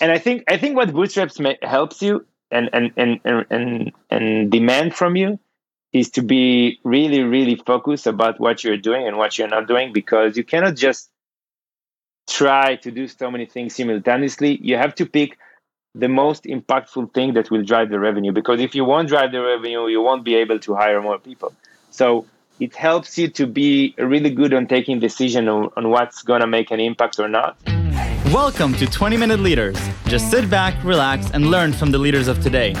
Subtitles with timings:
[0.00, 4.50] and I think I think what bootstraps helps you and and, and and and and
[4.50, 5.38] demand from you
[5.92, 9.92] is to be really really focused about what you're doing and what you're not doing
[9.92, 11.10] because you cannot just
[12.28, 14.58] try to do so many things simultaneously.
[14.60, 15.38] You have to pick
[15.94, 19.40] the most impactful thing that will drive the revenue because if you won't drive the
[19.40, 21.54] revenue, you won't be able to hire more people.
[21.90, 22.26] So
[22.60, 26.46] it helps you to be really good on taking decision on, on what's going to
[26.46, 27.56] make an impact or not.
[28.32, 29.78] Welcome to 20 Minute Leaders.
[30.06, 32.74] Just sit back, relax, and learn from the leaders of today.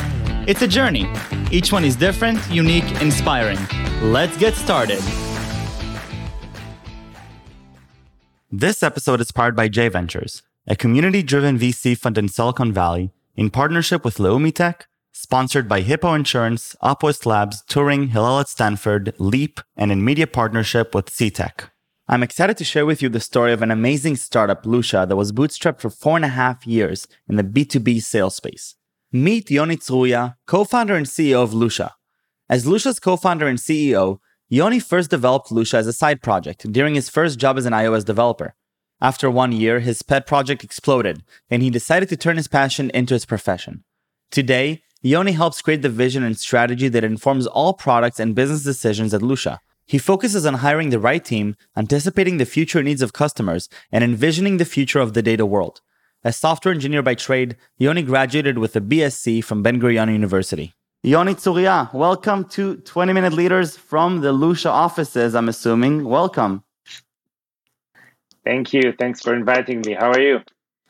[0.48, 1.08] It's a journey.
[1.52, 3.58] Each one is different, unique, inspiring.
[4.02, 5.00] Let's get started.
[8.50, 13.12] This episode is powered by J Ventures, a community driven VC fund in Silicon Valley
[13.36, 19.14] in partnership with Leumi Tech, sponsored by Hippo Insurance, Upwest Labs, Turing, Hillel at Stanford,
[19.18, 21.70] Leap, and in media partnership with CTech.
[22.08, 25.32] I'm excited to share with you the story of an amazing startup, Lusha, that was
[25.32, 28.76] bootstrapped for four and a half years in the B2B sales space.
[29.10, 31.90] Meet Yoni Tzuria, co-founder and CEO of Lusha.
[32.48, 37.08] As Lusha's co-founder and CEO, Yoni first developed Lusha as a side project during his
[37.08, 38.54] first job as an iOS developer.
[39.00, 43.14] After one year, his pet project exploded, and he decided to turn his passion into
[43.14, 43.82] his profession.
[44.30, 49.12] Today, Yoni helps create the vision and strategy that informs all products and business decisions
[49.12, 49.58] at Lusha.
[49.88, 54.56] He focuses on hiring the right team, anticipating the future needs of customers, and envisioning
[54.56, 55.80] the future of the data world.
[56.24, 60.74] As software engineer by trade, Yoni graduated with a BSc from Ben Gurion University.
[61.04, 66.02] Yoni Tzuria, welcome to 20 Minute Leaders from the Lusha offices, I'm assuming.
[66.02, 66.64] Welcome.
[68.44, 68.92] Thank you.
[68.98, 69.94] Thanks for inviting me.
[69.94, 70.40] How are you?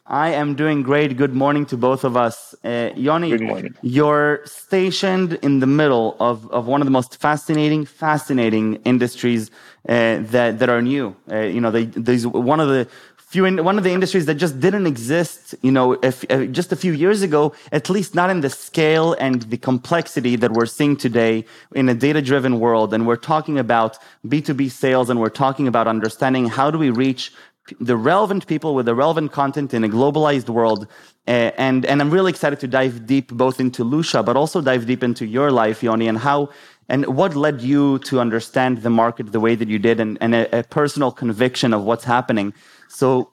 [0.09, 1.17] I am doing great.
[1.17, 2.55] Good morning to both of us.
[2.65, 3.75] Uh, Yoni, Good morning.
[3.83, 9.51] you're stationed in the middle of, of one of the most fascinating, fascinating industries
[9.89, 11.17] uh, that, that are new.
[11.29, 14.37] Uh, you know, they, there's one of the few, in, one of the industries that
[14.37, 18.31] just didn't exist, you know, if, uh, just a few years ago, at least not
[18.31, 22.95] in the scale and the complexity that we're seeing today in a data driven world.
[22.95, 27.33] And we're talking about B2B sales and we're talking about understanding how do we reach
[27.81, 30.87] the relevant people with the relevant content in a globalized world.
[31.27, 34.87] Uh, and, and I'm really excited to dive deep both into Lusha, but also dive
[34.87, 36.51] deep into your life, Yoni, and how
[36.89, 40.35] and what led you to understand the market the way that you did and, and
[40.35, 42.55] a, a personal conviction of what's happening.
[42.89, 43.33] So,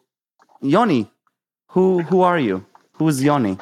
[0.61, 1.11] Yoni,
[1.67, 2.65] who, who are you?
[2.93, 3.59] Who's Yoni?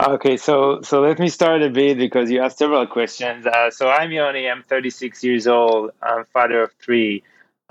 [0.00, 3.46] Okay, so so let me start a bit because you asked several questions.
[3.46, 4.48] Uh, so I'm Yoni.
[4.48, 5.90] I'm 36 years old.
[6.02, 7.22] I'm father of three.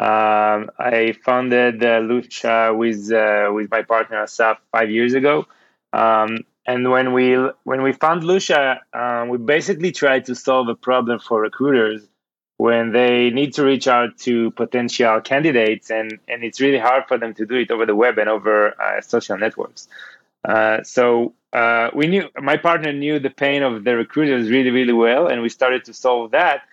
[0.02, 5.46] Um, I founded uh, Lusha with uh, with my partner Asaf five years ago,
[5.94, 7.36] um, and when we
[7.66, 12.02] when we found Lusha, um, we basically tried to solve a problem for recruiters
[12.58, 17.20] when they need to reach out to potential candidates, and and it's really hard for
[17.20, 19.88] them to do it over the web and over uh, social networks.
[20.44, 24.94] Uh, so uh, we knew my partner knew the pain of the recruiters really really
[24.94, 26.64] well, and we started to solve that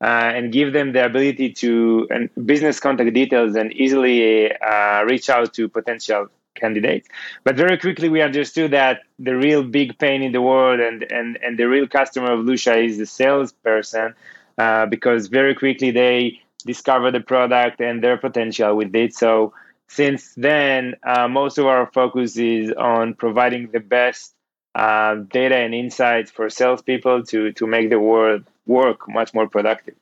[0.00, 5.28] uh, and give them the ability to and business contact details and easily uh, reach
[5.28, 7.08] out to potential candidates.
[7.44, 11.38] But very quickly we understood that the real big pain in the world and and,
[11.42, 14.14] and the real customer of Lusha is the salesperson
[14.58, 19.14] uh, because very quickly they discover the product and their potential with it.
[19.14, 19.54] So
[19.88, 24.34] since then, uh, most of our focus is on providing the best
[24.74, 29.94] uh, data and insights for salespeople to to make the world work much more productive.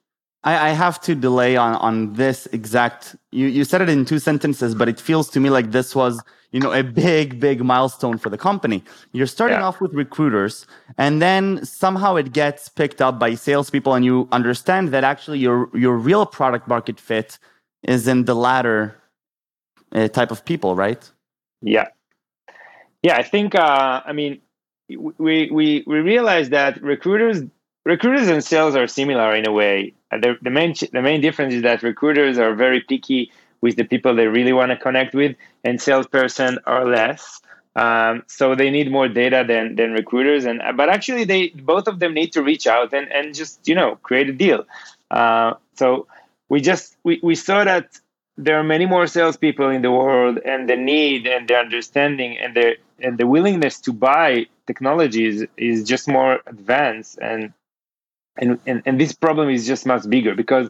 [0.44, 3.16] I, I have to delay on, on this exact.
[3.32, 6.22] You, you said it in two sentences, but it feels to me like this was,
[6.52, 8.84] you know, a big, big milestone for the company.
[9.12, 9.66] You're starting Yeah.
[9.66, 10.66] off with recruiters,
[10.98, 15.68] and then somehow it gets picked up by salespeople, and you understand that actually your
[15.74, 17.38] your real product market fit
[17.82, 18.94] is in the latter
[19.92, 21.10] uh, type of people, right?
[21.62, 21.88] Yeah,
[23.02, 23.16] yeah.
[23.16, 23.54] I think.
[23.54, 24.40] Uh, I mean,
[25.18, 27.42] we we we realize that recruiters
[27.86, 29.94] recruiters and sales are similar in a way.
[30.10, 33.32] Uh, The, the main the main difference is that recruiters are very picky
[33.64, 35.32] with the people they really want to connect with,
[35.64, 37.40] and salesperson are less.
[37.84, 41.42] Um, so they need more data than than recruiters, and but actually they
[41.72, 44.60] both of them need to reach out and and just you know create a deal.
[45.10, 46.06] Uh, so
[46.48, 47.86] we just we, we saw that
[48.46, 52.50] there are many more salespeople in the world, and the need and the understanding and
[52.58, 55.36] the and the willingness to buy technologies
[55.70, 57.52] is just more advanced and
[58.38, 60.68] and, and and this problem is just much bigger because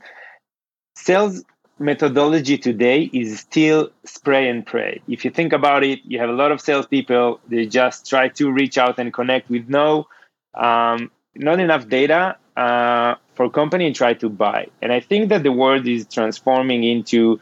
[0.97, 1.45] sales
[1.79, 5.01] methodology today is still spray and pray.
[5.09, 7.41] If you think about it, you have a lot of salespeople.
[7.49, 10.09] They just try to reach out and connect with no,
[10.55, 14.69] um, not enough data uh, for company and try to buy.
[14.81, 17.41] And I think that the world is transforming into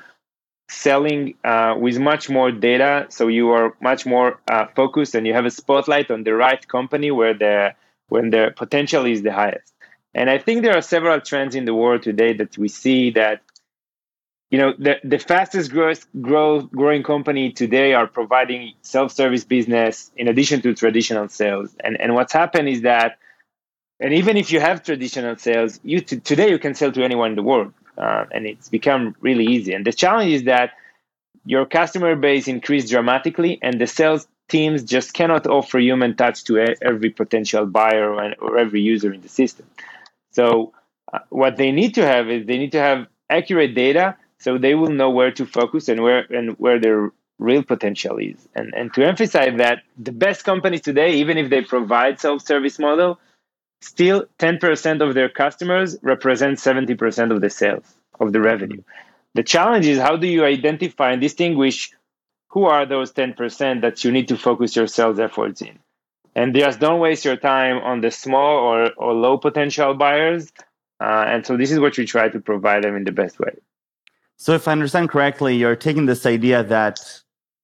[0.68, 5.34] selling uh, with much more data, so you are much more uh, focused and you
[5.34, 7.74] have a spotlight on the right company where the
[8.08, 9.73] when the potential is the highest.
[10.14, 13.42] And I think there are several trends in the world today that we see that
[14.50, 20.28] you know the, the fastest growth, growth growing company today are providing self-service business in
[20.28, 21.74] addition to traditional sales.
[21.82, 23.18] And and what's happened is that
[23.98, 27.30] and even if you have traditional sales you t- today you can sell to anyone
[27.30, 29.72] in the world uh, and it's become really easy.
[29.72, 30.72] And the challenge is that
[31.44, 36.58] your customer base increased dramatically and the sales teams just cannot offer human touch to
[36.80, 39.66] every potential buyer or, or every user in the system
[40.34, 40.72] so
[41.12, 44.74] uh, what they need to have is they need to have accurate data so they
[44.74, 48.48] will know where to focus and where and where their real potential is.
[48.54, 53.18] And and to emphasize that the best companies today, even if they provide self-service model,
[53.80, 57.84] still 10% of their customers represent 70% of the sales
[58.20, 58.82] of the revenue.
[59.34, 61.92] The challenge is how do you identify and distinguish
[62.48, 65.78] who are those 10% that you need to focus your sales efforts in?
[66.36, 70.52] And just don't waste your time on the small or, or low potential buyers.
[71.00, 73.52] Uh, and so this is what we try to provide them in the best way.
[74.36, 76.98] So if I understand correctly, you're taking this idea that,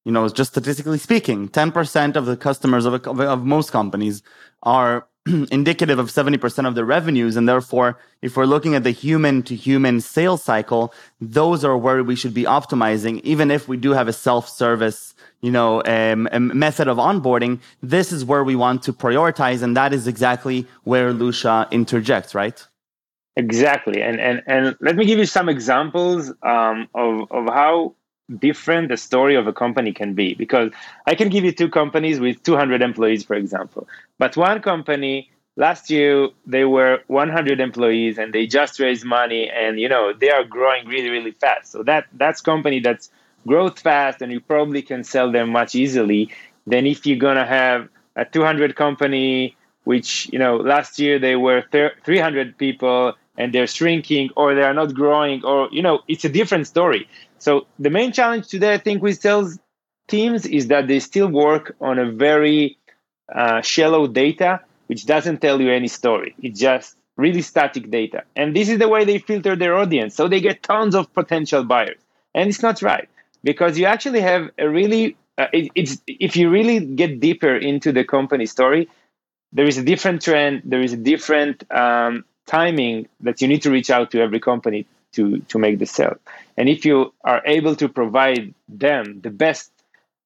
[0.05, 4.23] you know, just statistically speaking, 10% of the customers of, of, of most companies
[4.63, 5.07] are
[5.51, 7.37] indicative of 70% of the revenues.
[7.37, 12.03] And therefore, if we're looking at the human to human sales cycle, those are where
[12.03, 16.29] we should be optimizing, even if we do have a self-service, you know, um,
[16.59, 17.61] method of onboarding.
[17.83, 19.63] This is where we want to prioritize.
[19.63, 22.67] And that is exactly where Lusha interjects, right?
[23.37, 27.95] Exactly, and and and let me give you some examples um, of of how
[28.39, 30.35] different the story of a company can be.
[30.35, 30.73] Because
[31.07, 33.89] I can give you two companies with 200 employees, for example,
[34.19, 39.81] but one company last year they were 100 employees and they just raised money, and
[39.81, 41.73] you know they are growing really really fast.
[41.73, 43.11] So that that's company that's
[43.47, 46.31] growth fast, and you probably can sell them much easily
[46.67, 51.65] than if you're gonna have a 200 company which you know last year they were
[51.71, 56.29] 300 people and they're shrinking or they are not growing or you know it's a
[56.29, 57.09] different story.
[57.39, 59.59] So the main challenge today i think with sales
[60.09, 62.77] teams is that they still work on a very
[63.35, 66.35] uh, shallow data which doesn't tell you any story.
[66.43, 68.25] It's just really static data.
[68.35, 70.17] And this is the way they filter their audience.
[70.17, 72.01] So they get tons of potential buyers.
[72.35, 73.09] And it's not right
[73.45, 77.93] because you actually have a really uh, it, it's if you really get deeper into
[77.93, 78.89] the company story
[79.53, 80.63] there is a different trend.
[80.65, 84.87] There is a different um, timing that you need to reach out to every company
[85.13, 86.17] to to make the sale.
[86.57, 89.71] And if you are able to provide them the best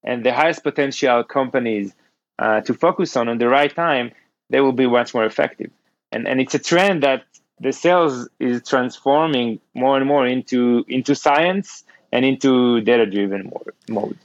[0.03, 1.93] and the highest potential companies
[2.38, 4.12] uh, to focus on on the right time
[4.50, 5.71] they will be much more effective.
[6.12, 7.25] And and it's a trend that
[7.61, 13.53] the sales is transforming more and more into into science and into data driven
[13.88, 14.19] mode.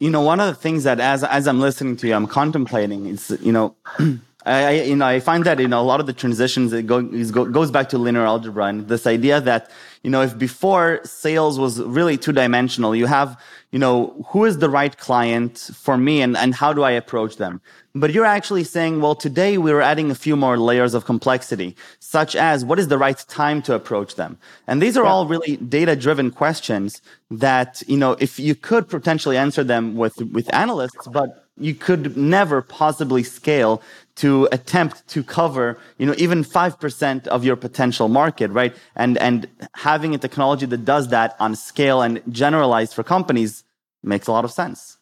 [0.00, 3.06] You know one of the things that as as i'm listening to you i'm contemplating
[3.06, 3.76] is you know
[4.44, 7.02] I, you know, I find that you know a lot of the transitions it go,
[7.02, 9.70] go, goes back to linear algebra and this idea that
[10.02, 13.40] you know if before sales was really two dimensional, you have
[13.70, 17.36] you know who is the right client for me and and how do I approach
[17.36, 17.60] them.
[17.94, 22.34] But you're actually saying, well, today we're adding a few more layers of complexity, such
[22.34, 25.10] as what is the right time to approach them, and these are yeah.
[25.10, 27.00] all really data driven questions
[27.30, 32.16] that you know if you could potentially answer them with with analysts, but you could
[32.16, 33.82] never possibly scale
[34.16, 38.74] to attempt to cover, you know, even 5% of your potential market, right?
[38.94, 43.64] And, and having a technology that does that on scale and generalized for companies
[44.02, 44.98] makes a lot of sense.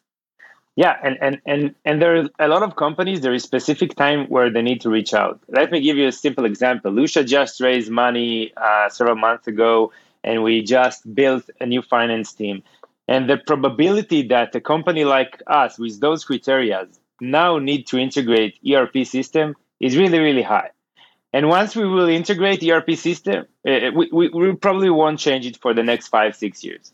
[0.77, 4.27] Yeah, and, and, and, and there are a lot of companies, there is specific time
[4.27, 5.41] where they need to reach out.
[5.49, 6.91] Let me give you a simple example.
[6.91, 9.91] Lusha just raised money uh, several months ago,
[10.23, 12.63] and we just built a new finance team.
[13.09, 16.87] And the probability that a company like us with those criteria
[17.21, 20.71] now need to integrate ERP system is really, really high.
[21.33, 25.55] And once we will integrate ERP system, uh, we, we, we probably won't change it
[25.57, 26.91] for the next five, six years.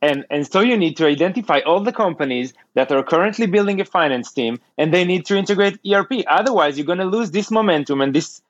[0.00, 3.84] And, and so you need to identify all the companies that are currently building a
[3.84, 6.24] finance team and they need to integrate ERP.
[6.26, 8.40] Otherwise, you're going to lose this momentum and this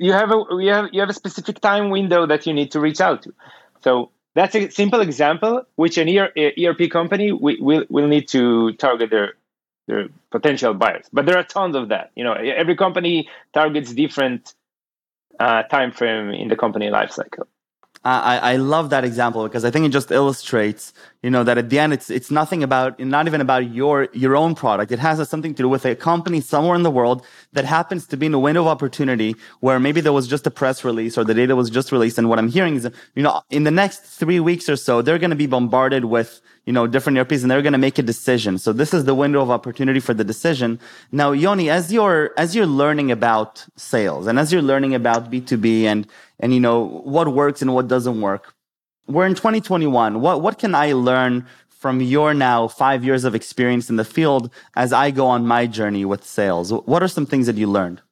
[0.00, 2.80] you have a you have you have a specific time window that you need to
[2.80, 3.34] reach out to.
[3.82, 9.34] So that's a simple example which an ERP company will will need to target their
[10.30, 11.06] potential buyers.
[11.12, 12.10] But there are tons of that.
[12.14, 14.54] You know, every company targets different
[15.38, 17.46] uh, time frame in the company lifecycle.
[18.04, 20.92] I, I love that example because I think it just illustrates,
[21.26, 24.36] you know that at the end it's it's nothing about not even about your your
[24.42, 24.92] own product.
[24.96, 28.16] It has something to do with a company somewhere in the world that happens to
[28.16, 31.24] be in a window of opportunity where maybe there was just a press release or
[31.24, 32.16] the data was just released.
[32.18, 35.22] And what i'm hearing is you know in the next 3 weeks or so they're
[35.24, 38.06] going to be bombarded with you know different ERPs and they're going to make a
[38.14, 38.52] decision.
[38.64, 40.78] So this is the window of opportunity for the decision.
[41.10, 45.66] Now Yoni as you're as you're learning about sales and as you're learning about B2B
[45.92, 46.06] and
[46.38, 46.78] and you know
[47.16, 48.55] what works and what doesn't work
[49.06, 50.20] we're in 2021.
[50.20, 54.50] What, what can I learn from your now five years of experience in the field
[54.74, 56.72] as I go on my journey with sales?
[56.72, 58.02] What are some things that you learned?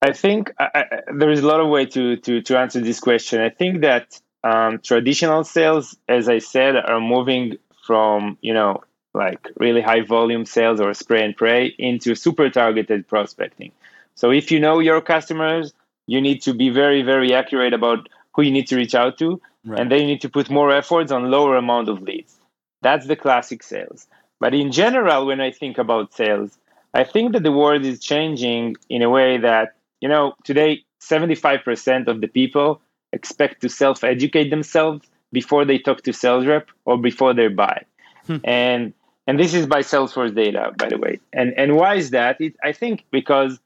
[0.00, 2.98] I think I, I, there is a lot of way to, to, to answer this
[2.98, 3.40] question.
[3.40, 8.82] I think that um, traditional sales, as I said, are moving from, you know,
[9.14, 13.72] like really high volume sales or spray and pray into super targeted prospecting.
[14.14, 15.72] So if you know your customers,
[16.06, 19.40] you need to be very, very accurate about who you need to reach out to,
[19.64, 19.80] right.
[19.80, 22.36] and then you need to put more efforts on lower amount of leads.
[22.82, 24.06] That's the classic sales.
[24.40, 26.58] But in general, when I think about sales,
[26.94, 32.08] I think that the world is changing in a way that, you know, today 75%
[32.08, 32.80] of the people
[33.12, 37.84] expect to self-educate themselves before they talk to sales rep or before they buy.
[38.26, 38.36] Hmm.
[38.44, 38.94] And
[39.26, 41.20] and this is by Salesforce data, by the way.
[41.32, 42.40] And and why is that?
[42.40, 43.58] It, I think because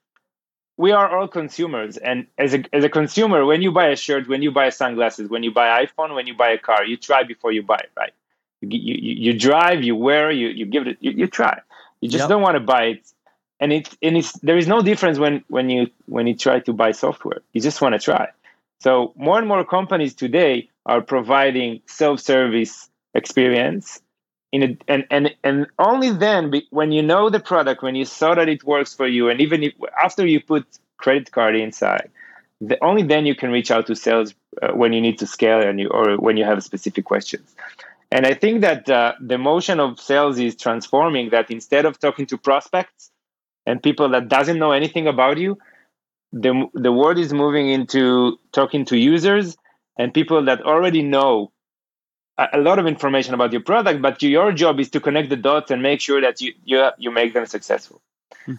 [0.76, 4.28] we are all consumers and as a, as a consumer when you buy a shirt
[4.28, 7.23] when you buy sunglasses when you buy iphone when you buy a car you try
[7.23, 8.12] before you buy it right?
[8.61, 11.61] You, you, you drive you wear you, you give it you, you try.
[12.00, 12.28] You just yep.
[12.28, 13.12] don't want to buy it.
[13.59, 16.73] And it's and it's there is no difference when when you when you try to
[16.73, 17.40] buy software.
[17.52, 18.28] You just want to try.
[18.80, 24.00] So more and more companies today are providing self-service experience
[24.52, 28.34] in a, and and and only then when you know the product when you saw
[28.34, 29.72] that it works for you and even if,
[30.06, 30.64] after you put
[30.96, 32.08] credit card inside
[32.60, 35.60] the, only then you can reach out to sales uh, when you need to scale
[35.60, 37.54] and you or when you have specific questions.
[38.14, 42.26] And i think that uh, the motion of sales is transforming that instead of talking
[42.30, 43.10] to prospects
[43.66, 45.58] and people that doesn't know anything about you
[46.44, 46.52] the
[46.86, 49.46] the world is moving into talking to users
[49.98, 51.50] and people that already know
[52.38, 55.70] a lot of information about your product, but your job is to connect the dots
[55.70, 58.02] and make sure that you you, you make them successful.
[58.44, 58.54] Hmm.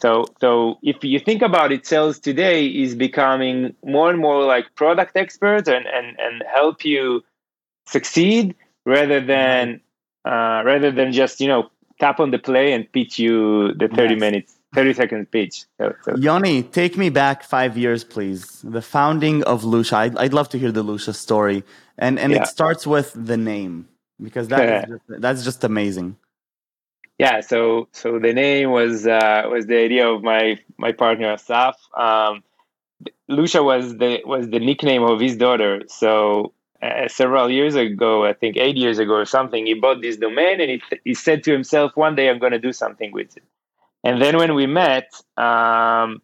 [0.00, 4.74] So, so if you think about it, sales today is becoming more and more like
[4.74, 7.24] product experts and and and help you
[7.86, 9.80] succeed rather than
[10.24, 14.14] uh, rather than just you know tap on the play and pitch you the 30
[14.14, 14.20] yes.
[14.20, 16.16] minutes 30 second pitch so, so.
[16.16, 19.94] yoni take me back five years please the founding of Lusha.
[19.94, 21.62] I'd, I'd love to hear the Lusha story
[21.98, 22.42] and and yeah.
[22.42, 23.88] it starts with the name
[24.22, 26.16] because that just, that's just amazing
[27.18, 31.76] yeah so so the name was uh, was the idea of my my partner Asaf
[31.96, 32.42] um,
[33.30, 36.52] Lusha was the was the nickname of his daughter so
[36.82, 40.60] uh, several years ago I think eight years ago or something he bought this domain
[40.60, 43.44] and he, he said to himself one day I'm going to do something with it
[44.04, 46.20] and then when we met um,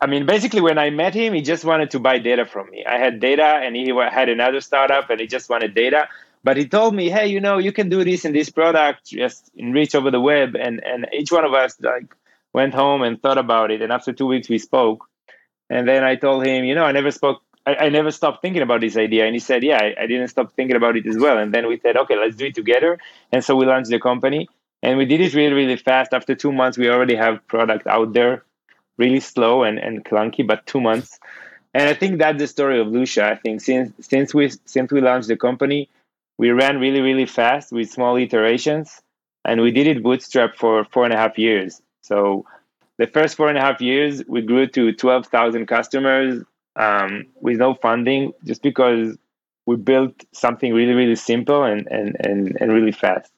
[0.00, 2.84] I mean, basically, when I met him, he just wanted to buy data from me.
[2.84, 6.08] I had data, and he had another startup, and he just wanted data.
[6.44, 9.50] But he told me, "Hey, you know, you can do this in this product, just
[9.56, 12.14] enrich over the web." And and each one of us like
[12.52, 13.82] went home and thought about it.
[13.82, 15.08] And after two weeks, we spoke.
[15.70, 17.42] And then I told him, you know, I never spoke.
[17.66, 19.24] I, I never stopped thinking about this idea.
[19.26, 21.38] And he said, yeah, I, I didn't stop thinking about it as well.
[21.38, 22.98] And then we said, okay, let's do it together.
[23.32, 24.48] And so we launched the company,
[24.82, 26.12] and we did it really, really fast.
[26.12, 28.44] After two months, we already have product out there
[28.98, 31.18] really slow and, and clunky, but two months.
[31.74, 35.00] And I think that's the story of Lusha I think since since we since we
[35.02, 35.90] launched the company,
[36.38, 39.02] we ran really really fast with small iterations,
[39.44, 41.82] and we did it bootstrap for four and a half years.
[42.00, 42.46] So
[42.96, 46.42] the first four and a half years, we grew to twelve thousand customers
[46.76, 49.18] um, with no funding, just because
[49.66, 53.30] we built something really really simple and and and, and really fast.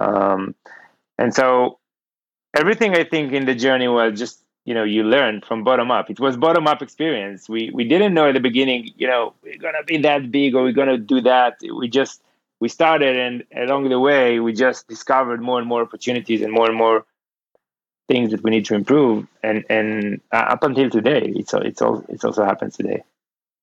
[0.00, 0.54] Um,
[1.18, 1.78] and so
[2.56, 6.10] everything I think in the journey was just you know you learn from bottom up.
[6.10, 7.48] It was bottom up experience.
[7.48, 10.62] We we didn't know at the beginning you know we're gonna be that big or
[10.62, 11.58] we're gonna do that.
[11.60, 12.22] We just
[12.60, 16.68] we started and along the way we just discovered more and more opportunities and more
[16.68, 17.04] and more
[18.08, 19.26] things that we need to improve.
[19.42, 23.02] And and uh, up until today it's it's all it's also happens today.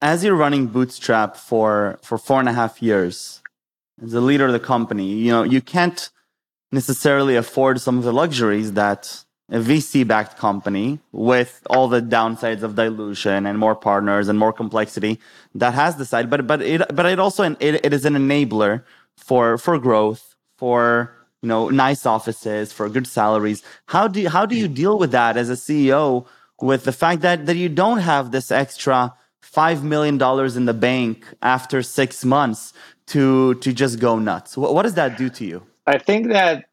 [0.01, 3.41] As you're running bootstrap for for four and a half years
[4.03, 6.11] as a leader of the company you know you can't
[6.71, 12.63] necessarily afford some of the luxuries that a VC backed company with all the downsides
[12.63, 15.19] of dilution and more partners and more complexity
[15.55, 18.83] that has the side, but, but it, but it also, it, it is an enabler
[19.15, 23.63] for, for growth, for, you know, nice offices, for good salaries.
[23.85, 26.25] How do you, how do you deal with that as a CEO
[26.61, 30.73] with the fact that, that you don't have this extra five million dollars in the
[30.73, 32.73] bank after six months
[33.07, 34.57] to to just go nuts.
[34.57, 35.63] What, what does that do to you?
[35.87, 36.65] I think that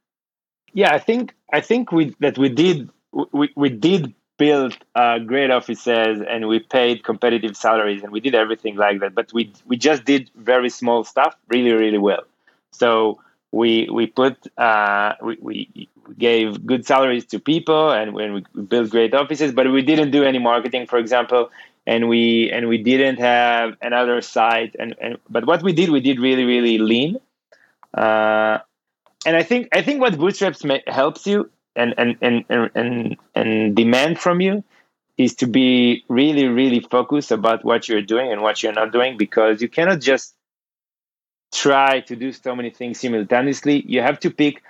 [0.75, 2.90] yeah, I think I think we that we did
[3.33, 8.35] we, we did build uh, great offices and we paid competitive salaries and we did
[8.35, 9.14] everything like that.
[9.14, 12.25] But we we just did very small stuff really really well.
[12.73, 13.21] So
[13.52, 18.90] we we put uh, we, we gave good salaries to people and when we built
[18.90, 21.50] great offices, but we didn't do any marketing, for example,
[21.87, 24.75] and we and we didn't have another site.
[24.78, 27.18] And, and but what we did, we did really really lean.
[27.94, 28.59] Uh,
[29.26, 33.76] and I think I think what bootstraps helps you and and, and and and and
[33.76, 34.64] demand from you
[35.16, 39.16] is to be really really focused about what you're doing and what you're not doing
[39.16, 40.35] because you cannot just
[41.52, 43.85] try to do so many things simultaneously.
[43.87, 44.62] You have to pick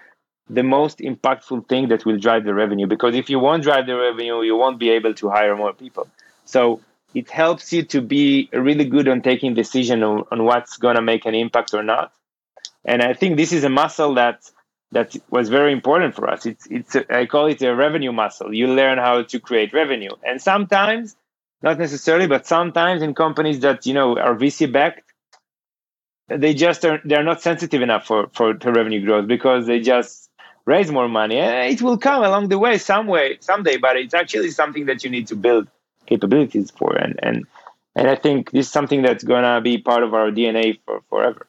[0.50, 3.96] the most impactful thing that will drive the revenue because if you won't drive the
[3.96, 6.06] revenue, you won't be able to hire more people.
[6.44, 6.80] So
[7.14, 11.02] it helps you to be really good on taking decision on, on what's going to
[11.02, 12.12] make an impact or not
[12.84, 14.50] and I think this is a muscle that
[14.92, 16.46] that was very important for us.
[16.46, 18.54] It's it's a, I call it a revenue muscle.
[18.54, 21.16] You learn how to create revenue, and sometimes,
[21.62, 25.12] not necessarily, but sometimes in companies that you know are VC backed,
[26.28, 30.30] they just are they're not sensitive enough for for to revenue growth because they just
[30.64, 31.38] raise more money.
[31.38, 33.76] It will come along the way, some way, someday.
[33.76, 35.68] But it's actually something that you need to build
[36.06, 37.46] capabilities for, and and
[37.96, 41.46] and I think this is something that's gonna be part of our DNA for forever.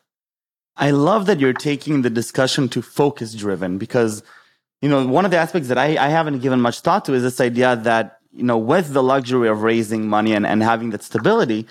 [0.77, 4.24] I love that you're taking the discussion to focus driven because,
[4.82, 7.24] you know, one of the aspects that I, I haven't given much thought to is
[7.24, 11.03] this idea that, you know, with the luxury of raising money and, and having that
[11.03, 11.65] stability,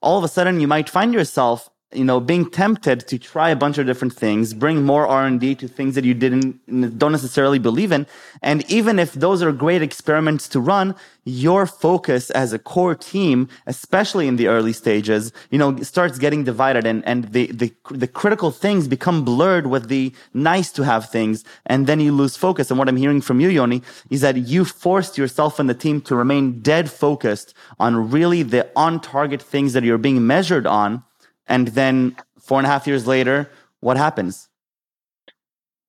[0.00, 3.56] all of a sudden you might find yourself you know being tempted to try a
[3.56, 7.92] bunch of different things bring more r&d to things that you didn't don't necessarily believe
[7.92, 8.06] in.
[8.42, 13.48] And even if those are great experiments to run your focus as a core team
[13.66, 18.06] especially in the early stages you know starts getting divided and and the the, the
[18.06, 21.44] critical things become blurred with the nice to have things.
[21.66, 22.70] And then you lose focus.
[22.70, 26.00] And what i'm hearing from you yoni is that you forced yourself and the team
[26.02, 31.02] to remain dead focused on really the on target things that you're being measured on
[31.46, 33.50] and then four and a half years later,
[33.80, 34.48] what happens?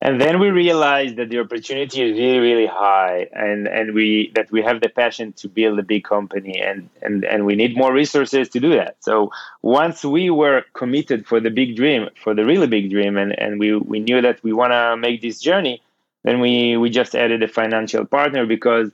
[0.00, 4.48] And then we realized that the opportunity is really, really high, and and we that
[4.52, 7.92] we have the passion to build a big company, and and and we need more
[7.92, 8.96] resources to do that.
[9.00, 13.36] So once we were committed for the big dream, for the really big dream, and
[13.40, 15.82] and we we knew that we want to make this journey,
[16.22, 18.92] then we we just added a financial partner because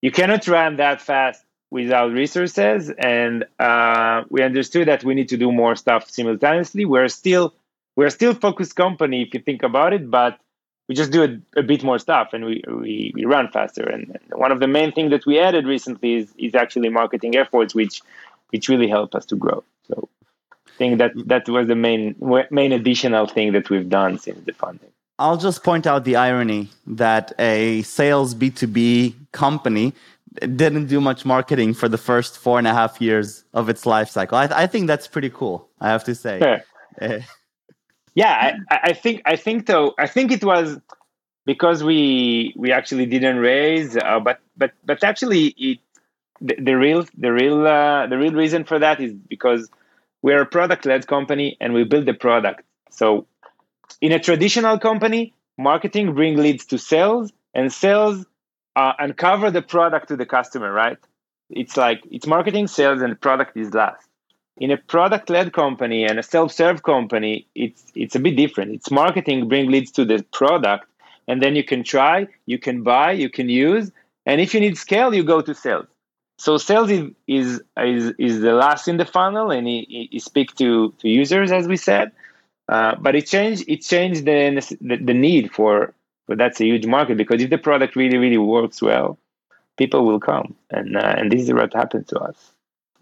[0.00, 5.38] you cannot run that fast without resources and uh, we understood that we need to
[5.38, 6.84] do more stuff simultaneously.
[6.84, 7.54] We're still
[7.96, 10.38] we're still focused company if you think about it but
[10.86, 13.84] we just do a, a bit more stuff and we, we, we run faster.
[13.88, 17.36] And, and, one of the main things that we added recently is, is actually marketing
[17.36, 18.02] efforts which
[18.50, 19.64] which really help us to grow.
[19.88, 20.08] So
[20.66, 22.02] i think that that was the main
[22.50, 26.62] main additional thing that we've done since the funding I'll just point out the irony
[26.86, 29.94] that a sales B2B company
[30.40, 34.08] didn't do much marketing for the first four and a half years of its life
[34.08, 34.38] cycle.
[34.38, 35.68] I, I think that's pretty cool.
[35.80, 36.38] I have to say.
[36.40, 36.60] Sure.
[37.00, 37.20] Eh.
[38.14, 40.78] yeah, I, I, think I think though I think it was
[41.46, 45.78] because we we actually didn't raise, uh, but but but actually it
[46.40, 49.68] the, the real the real uh, the real reason for that is because
[50.22, 52.62] we're a product led company and we build the product.
[52.90, 53.26] So
[54.00, 58.24] in a traditional company, marketing bring leads to sales and sales
[58.76, 60.98] uh, uncover the product to the customer, right?
[61.50, 64.08] It's like it's marketing, sales, and the product is last.
[64.58, 68.72] In a product-led company and a self-serve company, it's it's a bit different.
[68.72, 70.86] It's marketing bring leads to the product,
[71.28, 73.90] and then you can try, you can buy, you can use,
[74.26, 75.86] and if you need scale, you go to sales.
[76.38, 80.92] So sales is is is, is the last in the funnel, and he speak to
[81.00, 82.12] to users as we said.
[82.68, 85.92] Uh, but it changed it changed the, the the need for
[86.32, 89.18] but that's a huge market because if the product really really works well
[89.76, 90.54] people will come.
[90.70, 92.52] And uh, and this is what happened to us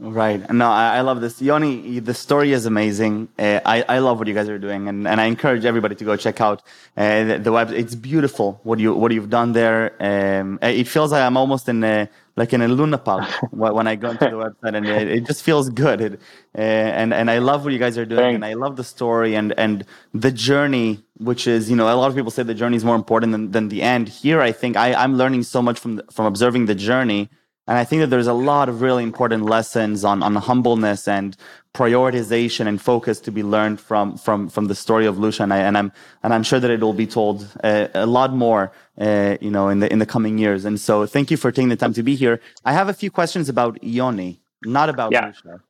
[0.01, 0.51] Right.
[0.51, 1.43] No, I, I, love this.
[1.43, 3.29] Yoni, the story is amazing.
[3.39, 6.05] Uh, I, I love what you guys are doing and, and I encourage everybody to
[6.07, 6.63] go check out
[6.97, 7.71] uh, the, the, web.
[7.71, 9.93] It's beautiful what you, what you've done there.
[10.01, 13.95] Um, it feels like I'm almost in a, like in a Luna Park when I
[13.95, 16.01] go into the website and it, it just feels good.
[16.01, 16.21] It,
[16.57, 18.37] uh, and, and I love what you guys are doing Thanks.
[18.37, 19.85] and I love the story and, and
[20.15, 22.97] the journey, which is, you know, a lot of people say the journey is more
[22.97, 24.09] important than, than the end.
[24.09, 27.29] Here, I think I, I'm learning so much from, from observing the journey
[27.71, 31.37] and I think that there's a lot of really important lessons on, on humbleness and
[31.73, 35.45] prioritization and focus to be learned from, from, from the story of Lusha.
[35.45, 35.93] And, I, and I'm,
[36.25, 39.69] and I'm sure that it will be told uh, a lot more, uh, you know,
[39.69, 40.65] in the, in the coming years.
[40.65, 42.41] And so thank you for taking the time to be here.
[42.65, 45.31] I have a few questions about Yoni, not about yeah.
[45.31, 45.61] Lusha.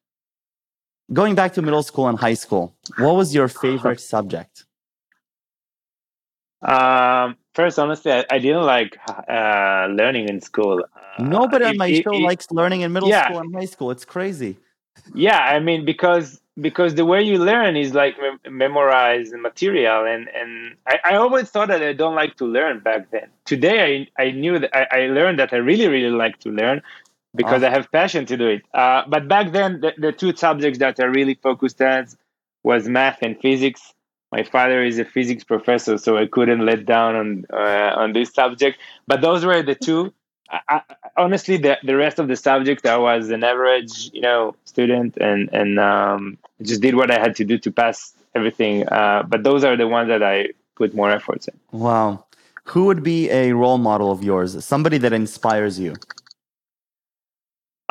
[1.12, 4.64] going back to middle school and high school, what was your favorite subject?
[6.62, 8.96] Um, first, honestly, I, I didn't like
[9.28, 10.84] uh, learning in school.
[11.18, 13.24] Uh, Nobody on my it- show it- likes learning in middle Yeah.
[13.26, 13.90] school and high school.
[13.90, 14.56] It's crazy.
[15.14, 20.00] yeah i mean because because the way you learn is like mem- memorize the material
[20.12, 20.50] and and
[20.92, 23.78] I, I always thought that i don't like to learn back then today
[24.18, 26.76] i i knew that i, I learned that i really really like to learn
[27.40, 27.68] because Ah.
[27.68, 30.94] i have passion to do it uh, but back then the, the two subjects that
[31.04, 32.02] i really focused on
[32.70, 33.82] was math and physics
[34.32, 38.32] my father is a physics professor so i couldn't let down on uh, on this
[38.32, 40.12] subject but those were the two
[40.50, 40.82] I, I,
[41.16, 45.48] honestly, the, the rest of the subject, I was an average, you know, student, and
[45.52, 48.88] and um, just did what I had to do to pass everything.
[48.88, 51.56] Uh, but those are the ones that I put more efforts in.
[51.70, 52.24] Wow.
[52.64, 54.64] Who would be a role model of yours?
[54.64, 55.94] Somebody that inspires you?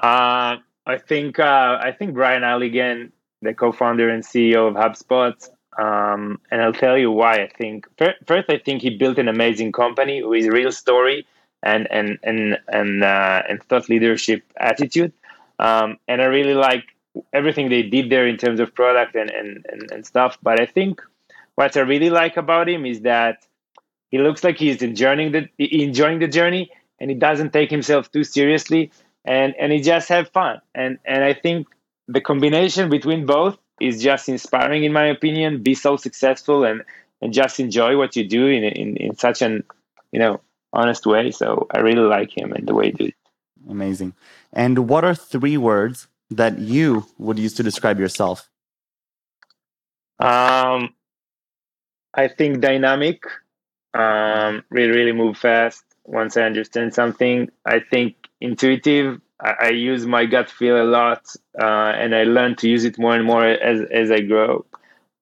[0.02, 5.36] Uh, I think uh, I think Brian Halligan, the co-founder and CEO of HubSpot,
[5.80, 7.36] um, and I'll tell you why.
[7.44, 7.88] I think
[8.26, 11.26] first, I think he built an amazing company with real story
[11.64, 15.14] and and and and uh, and thought leadership attitude.
[15.60, 16.86] Um, and I really like
[17.34, 20.38] everything they did there in terms of product and, and, and, and stuff.
[20.42, 21.02] But I think
[21.56, 23.46] what I really like about him is that
[24.10, 28.24] he looks like he's enjoying the enjoying the journey and he doesn't take himself too
[28.24, 28.92] seriously
[29.26, 31.68] and and he just have fun and and I think
[32.08, 35.64] the combination between both is just inspiring in my opinion.
[35.64, 36.84] Be so successful and
[37.22, 39.64] and just enjoy what you do in in, in such an
[40.12, 40.42] you know
[40.74, 41.32] honest way.
[41.32, 43.16] So I really like him and the way he do it
[43.70, 44.14] Amazing.
[44.54, 48.50] And what are three words that you would use to describe yourself?
[50.20, 50.94] um
[52.14, 53.24] I think dynamic.
[53.94, 57.50] Um really really move fast once I understand something.
[57.66, 61.24] I think intuitive I, I use my gut feel a lot
[61.60, 64.66] uh, and I learn to use it more and more as as I grow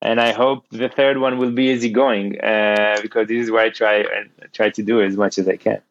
[0.02, 3.70] and I hope the third one will be easygoing uh, because this is what I
[3.70, 5.82] try and try to do as much as I can.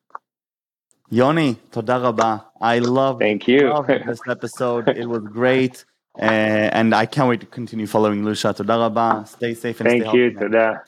[1.10, 2.46] Yoni, toda rabba.
[2.60, 3.68] I love, Thank you.
[3.68, 4.88] love this episode.
[4.88, 5.84] It was great.
[6.18, 8.56] Uh, and I can't wait to continue following Lusha.
[8.56, 9.24] Toda rabba.
[9.26, 10.30] Stay safe and Thank stay you.
[10.30, 10.46] healthy.
[10.46, 10.82] Toda.